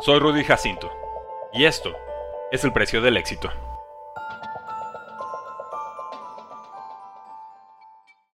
Soy 0.00 0.18
Rudy 0.18 0.42
Jacinto 0.42 0.90
y 1.52 1.64
esto 1.64 1.92
es 2.50 2.64
el 2.64 2.72
precio 2.72 3.00
del 3.00 3.16
éxito. 3.16 3.50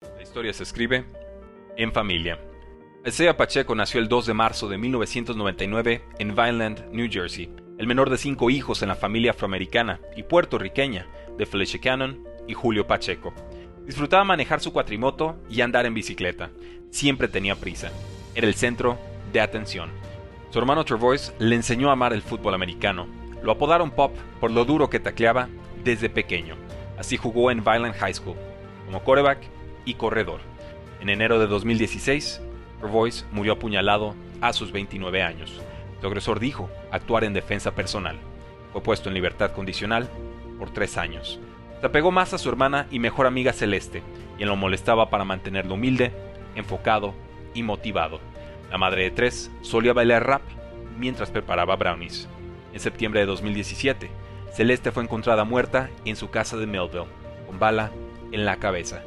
La 0.00 0.22
historia 0.22 0.54
se 0.54 0.62
escribe 0.62 1.04
en 1.76 1.92
familia. 1.92 2.38
Isaiah 3.04 3.36
Pacheco 3.36 3.74
nació 3.74 4.00
el 4.00 4.08
2 4.08 4.26
de 4.26 4.34
marzo 4.34 4.68
de 4.68 4.78
1999 4.78 6.04
en 6.18 6.28
Vineland, 6.34 6.90
New 6.90 7.08
Jersey, 7.10 7.54
el 7.76 7.86
menor 7.86 8.08
de 8.08 8.16
cinco 8.16 8.48
hijos 8.48 8.80
en 8.80 8.88
la 8.88 8.94
familia 8.94 9.32
afroamericana 9.32 10.00
y 10.16 10.22
puertorriqueña 10.22 11.06
de 11.36 11.44
Felicia 11.44 11.80
Cannon 11.80 12.24
y 12.46 12.54
Julio 12.54 12.86
Pacheco. 12.86 13.34
Disfrutaba 13.84 14.24
manejar 14.24 14.60
su 14.60 14.72
cuatrimoto 14.72 15.36
y 15.50 15.60
andar 15.60 15.84
en 15.84 15.92
bicicleta. 15.92 16.50
Siempre 16.90 17.28
tenía 17.28 17.56
prisa. 17.56 17.92
Era 18.34 18.46
el 18.46 18.54
centro 18.54 18.98
de 19.32 19.40
atención. 19.42 20.07
Su 20.50 20.58
hermano 20.58 20.84
Trevois 20.84 21.34
le 21.38 21.54
enseñó 21.54 21.90
a 21.90 21.92
amar 21.92 22.14
el 22.14 22.22
fútbol 22.22 22.54
americano. 22.54 23.06
Lo 23.42 23.52
apodaron 23.52 23.90
Pop 23.90 24.16
por 24.40 24.50
lo 24.50 24.64
duro 24.64 24.88
que 24.88 24.98
tacleaba 24.98 25.48
desde 25.84 26.08
pequeño. 26.08 26.56
Así 26.98 27.18
jugó 27.18 27.50
en 27.50 27.62
Violent 27.62 27.96
High 27.96 28.14
School, 28.14 28.36
como 28.86 29.00
quarterback 29.00 29.40
y 29.84 29.94
corredor. 29.94 30.40
En 31.00 31.10
enero 31.10 31.38
de 31.38 31.46
2016, 31.46 32.40
Trevois 32.80 33.26
murió 33.30 33.52
apuñalado 33.52 34.14
a 34.40 34.54
sus 34.54 34.72
29 34.72 35.22
años. 35.22 35.60
Su 36.00 36.06
agresor 36.06 36.40
dijo 36.40 36.70
actuar 36.90 37.24
en 37.24 37.34
defensa 37.34 37.72
personal. 37.72 38.16
Fue 38.72 38.82
puesto 38.82 39.10
en 39.10 39.14
libertad 39.14 39.52
condicional 39.52 40.08
por 40.58 40.70
tres 40.70 40.96
años. 40.96 41.38
Se 41.80 41.86
apegó 41.86 42.10
más 42.10 42.32
a 42.32 42.38
su 42.38 42.48
hermana 42.48 42.86
y 42.90 43.00
mejor 43.00 43.26
amiga 43.26 43.52
Celeste, 43.52 44.02
y 44.38 44.44
lo 44.44 44.56
molestaba 44.56 45.10
para 45.10 45.24
mantenerlo 45.24 45.74
humilde, 45.74 46.12
enfocado 46.54 47.14
y 47.54 47.62
motivado. 47.62 48.20
La 48.70 48.78
madre 48.78 49.04
de 49.04 49.10
tres 49.10 49.50
solía 49.62 49.92
bailar 49.92 50.26
rap 50.26 50.42
mientras 50.98 51.30
preparaba 51.30 51.76
brownies. 51.76 52.28
En 52.72 52.80
septiembre 52.80 53.20
de 53.20 53.26
2017, 53.26 54.10
Celeste 54.52 54.92
fue 54.92 55.02
encontrada 55.02 55.44
muerta 55.44 55.90
en 56.04 56.16
su 56.16 56.30
casa 56.30 56.56
de 56.56 56.66
Melville, 56.66 57.06
con 57.46 57.58
bala 57.58 57.90
en 58.32 58.44
la 58.44 58.56
cabeza. 58.56 59.02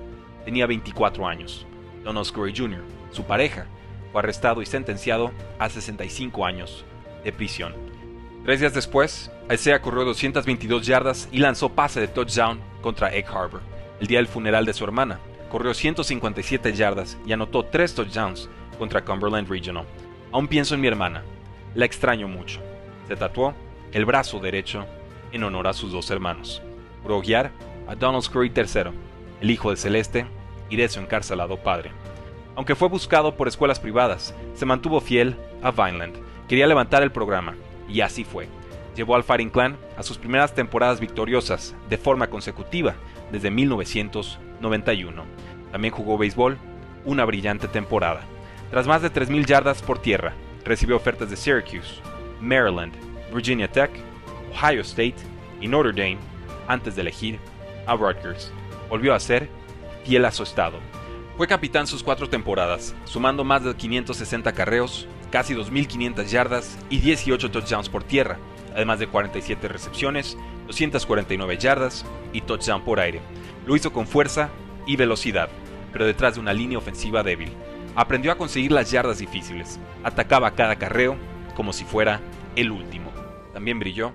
Tenía 0.45 0.66
24 0.66 1.27
años. 1.27 1.66
Donald 2.03 2.25
Scurry 2.25 2.55
Jr., 2.55 2.81
su 3.11 3.23
pareja, 3.23 3.67
fue 4.11 4.19
arrestado 4.19 4.61
y 4.61 4.66
sentenciado 4.66 5.31
a 5.59 5.69
65 5.69 6.45
años 6.45 6.85
de 7.23 7.31
prisión. 7.31 7.73
Tres 8.44 8.59
días 8.59 8.73
después, 8.73 9.31
Isaiah 9.52 9.81
corrió 9.81 10.03
222 10.05 10.85
yardas 10.85 11.30
y 11.31 11.38
lanzó 11.38 11.69
pase 11.69 12.00
de 12.00 12.07
touchdown 12.07 12.59
contra 12.81 13.13
Egg 13.13 13.28
Harbor. 13.28 13.61
El 14.00 14.07
día 14.07 14.17
del 14.17 14.28
funeral 14.28 14.66
de 14.66 14.73
su 14.73 14.83
hermana, 14.83 15.19
corrió 15.52 15.73
157 15.73 16.73
yardas 16.73 17.17
y 17.25 17.33
anotó 17.33 17.66
tres 17.66 17.94
touchdowns 17.94 18.50
contra 18.81 19.05
Cumberland 19.05 19.47
Regional. 19.47 19.85
Aún 20.31 20.47
pienso 20.47 20.73
en 20.73 20.81
mi 20.81 20.87
hermana. 20.87 21.21
La 21.75 21.85
extraño 21.85 22.27
mucho. 22.27 22.59
Se 23.07 23.15
tatuó 23.15 23.53
el 23.91 24.05
brazo 24.05 24.39
derecho 24.39 24.88
en 25.31 25.43
honor 25.43 25.67
a 25.67 25.73
sus 25.73 25.91
dos 25.91 26.09
hermanos. 26.09 26.63
Juró 27.03 27.21
guiar 27.21 27.51
a 27.88 27.93
Donald 27.93 28.23
Scurry 28.23 28.51
III, 28.55 28.91
el 29.39 29.51
hijo 29.51 29.69
de 29.69 29.77
Celeste 29.77 30.25
y 30.71 30.77
de 30.77 30.89
su 30.89 30.99
encarcelado 30.99 31.57
padre. 31.57 31.91
Aunque 32.55 32.73
fue 32.73 32.88
buscado 32.88 33.38
por 33.38 33.47
escuelas 33.47 33.79
privadas, 33.79 34.33
se 34.55 34.65
mantuvo 34.65 34.99
fiel 34.99 35.35
a 35.61 35.69
Vineland. 35.69 36.16
Quería 36.47 36.66
levantar 36.66 37.03
el 37.03 37.11
programa, 37.11 37.53
y 37.88 38.01
así 38.01 38.23
fue. 38.23 38.47
Llevó 38.95 39.16
al 39.16 39.23
Fighting 39.23 39.51
Clan 39.51 39.77
a 39.95 40.01
sus 40.01 40.17
primeras 40.17 40.55
temporadas 40.55 40.99
victoriosas 40.99 41.75
de 41.88 41.99
forma 41.99 42.31
consecutiva 42.31 42.95
desde 43.31 43.51
1991. 43.51 45.23
También 45.71 45.93
jugó 45.93 46.17
béisbol, 46.17 46.57
una 47.05 47.25
brillante 47.25 47.67
temporada. 47.67 48.21
Tras 48.72 48.88
más 48.88 49.02
de 49.02 49.11
3.000 49.11 49.45
yardas 49.45 49.81
por 49.81 50.00
tierra, 50.00 50.33
recibió 50.64 50.95
ofertas 50.95 51.30
de 51.30 51.36
Syracuse, 51.36 52.02
Maryland, 52.39 52.94
Virginia 53.33 53.69
Tech, 53.69 53.91
Ohio 54.53 54.81
State 54.81 55.17
y 55.59 55.67
Notre 55.67 55.91
Dame 55.91 56.19
antes 56.69 56.95
de 56.95 57.02
elegir 57.02 57.38
a 57.86 57.95
Rutgers. 57.95 58.53
Volvió 58.89 59.13
a 59.13 59.19
ser 59.19 59.50
fiel 60.05 60.23
a 60.23 60.31
su 60.31 60.44
estado. 60.44 60.79
Fue 61.35 61.47
capitán 61.47 61.85
sus 61.85 62.01
cuatro 62.01 62.29
temporadas, 62.29 62.95
sumando 63.03 63.44
más 63.44 63.63
de 63.63 63.75
560 63.75 64.53
carreos, 64.53 65.06
casi 65.31 65.53
2.500 65.53 66.25
yardas 66.28 66.79
y 66.90 67.00
18 67.00 67.51
touchdowns 67.51 67.90
por 67.90 68.03
tierra, 68.03 68.38
además 68.74 69.00
de 69.00 69.07
47 69.07 69.68
recepciones, 69.68 70.38
249 70.68 71.57
yardas 71.57 72.06
y 72.31 72.40
touchdown 72.40 72.84
por 72.84 73.01
aire. 73.01 73.19
Lo 73.66 73.75
hizo 73.75 73.91
con 73.91 74.07
fuerza 74.07 74.50
y 74.85 74.95
velocidad, 74.95 75.50
pero 75.91 76.06
detrás 76.06 76.35
de 76.35 76.40
una 76.40 76.53
línea 76.53 76.78
ofensiva 76.78 77.22
débil. 77.22 77.51
Aprendió 77.96 78.31
a 78.31 78.38
conseguir 78.38 78.72
las 78.72 78.91
yardas 78.91 79.19
difíciles. 79.19 79.79
Atacaba 80.03 80.52
cada 80.52 80.78
carreo 80.78 81.18
como 81.56 81.74
si 81.74 81.84
fuera 81.84 82.22
el 82.56 82.72
último. 82.72 83.12
También 83.53 83.79
brilló 83.79 84.13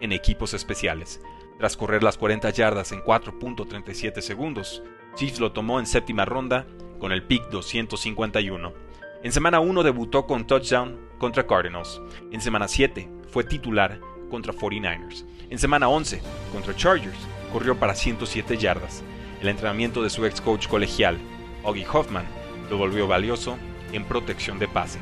en 0.00 0.12
equipos 0.12 0.54
especiales. 0.54 1.20
Tras 1.58 1.76
correr 1.76 2.02
las 2.02 2.18
40 2.18 2.50
yardas 2.50 2.90
en 2.92 3.00
4.37 3.02 4.20
segundos, 4.20 4.82
Chiefs 5.14 5.38
lo 5.38 5.52
tomó 5.52 5.78
en 5.78 5.86
séptima 5.86 6.24
ronda 6.24 6.66
con 6.98 7.12
el 7.12 7.22
pick 7.22 7.48
251. 7.50 8.72
En 9.22 9.32
semana 9.32 9.60
1 9.60 9.82
debutó 9.84 10.26
con 10.26 10.46
touchdown 10.46 10.98
contra 11.18 11.46
Cardinals. 11.46 12.00
En 12.32 12.40
semana 12.40 12.66
7 12.66 13.08
fue 13.30 13.44
titular 13.44 14.00
contra 14.28 14.52
49ers. 14.52 15.24
En 15.50 15.58
semana 15.58 15.88
11 15.88 16.20
contra 16.52 16.74
Chargers 16.74 17.18
corrió 17.52 17.78
para 17.78 17.94
107 17.94 18.56
yardas. 18.56 19.04
El 19.40 19.48
entrenamiento 19.48 20.02
de 20.02 20.10
su 20.10 20.24
ex 20.26 20.40
coach 20.40 20.66
colegial, 20.66 21.18
Augie 21.64 21.86
Hoffman, 21.92 22.26
lo 22.70 22.78
volvió 22.78 23.06
valioso 23.06 23.56
en 23.92 24.04
protección 24.04 24.58
de 24.58 24.68
pase. 24.68 24.98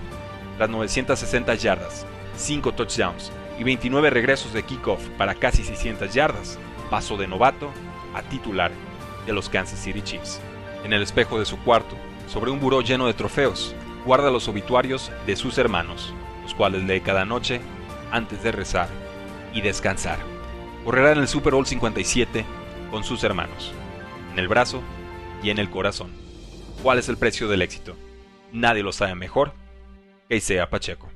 Tras 0.57 0.69
960 0.69 1.55
yardas, 1.55 2.07
5 2.37 2.73
touchdowns 2.73 3.33
y 3.59 3.65
29 3.65 4.11
regresos 4.11 4.53
de 4.53 4.63
kickoff 4.63 5.07
para 5.19 5.35
casi 5.35 5.65
600 5.65 6.13
yardas, 6.13 6.59
pasó 6.91 7.17
de 7.17 7.29
novato 7.29 7.71
a 8.15 8.23
titular 8.23 8.73
de 9.27 9.33
los 9.33 9.49
Kansas 9.49 9.79
City 9.79 10.03
Chiefs. 10.03 10.41
En 10.85 10.93
el 10.93 11.03
espejo 11.03 11.39
de 11.39 11.45
su 11.45 11.59
cuarto, 11.59 11.95
sobre 12.27 12.51
un 12.51 12.61
buró 12.61 12.81
lleno 12.81 13.07
de 13.07 13.15
trofeos, 13.15 13.75
guarda 14.05 14.31
los 14.31 14.49
obituarios 14.49 15.13
de 15.27 15.37
sus 15.37 15.59
hermanos, 15.59 16.13
los 16.43 16.55
cuales 16.55 16.83
lee 16.85 17.01
cada 17.01 17.25
noche 17.25 17.61
antes 18.11 18.43
de 18.43 18.53
rezar 18.53 18.89
y 19.53 19.61
descansar. 19.61 20.19
Correrá 20.85 21.13
en 21.13 21.19
el 21.19 21.29
Super 21.29 21.55
Bowl 21.55 21.67
57 21.67 22.45
con 22.91 23.05
sus 23.05 23.23
hermanos, 23.25 23.73
en 24.33 24.39
el 24.39 24.49
brazo 24.49 24.83
y 25.43 25.51
en 25.51 25.59
el 25.59 25.71
corazón. 25.71 26.11
¿Cuál 26.83 26.99
es 26.99 27.11
el 27.11 27.19
precio 27.19 27.47
del 27.47 27.61
éxito? 27.61 27.95
Nadie 28.53 28.83
lo 28.83 28.93
sabe 28.93 29.15
mejor 29.15 29.53
que 30.29 30.37
Isaiah 30.37 30.71
Pacheco. 30.71 31.11